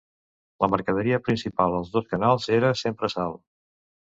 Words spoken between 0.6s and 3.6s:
La mercaderia principal als dos canals era sempre sal.